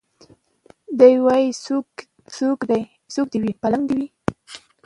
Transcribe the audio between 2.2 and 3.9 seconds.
څوکۍ دي وي پالنګ